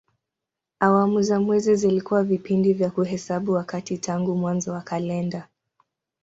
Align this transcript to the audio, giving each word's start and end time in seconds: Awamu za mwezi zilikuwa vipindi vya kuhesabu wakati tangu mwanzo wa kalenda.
Awamu 0.79 1.21
za 1.21 1.39
mwezi 1.39 1.75
zilikuwa 1.75 2.23
vipindi 2.23 2.73
vya 2.73 2.89
kuhesabu 2.91 3.51
wakati 3.51 3.97
tangu 3.97 4.35
mwanzo 4.35 4.71
wa 4.73 4.81
kalenda. 4.81 5.47